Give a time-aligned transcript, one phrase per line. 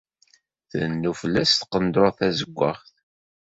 [0.69, 2.87] Trennu fell-as tqendurt tazewwaɣt.